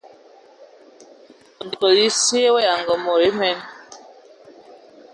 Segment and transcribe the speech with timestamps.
[1.67, 3.59] Nsol esye wa yanga mod emen.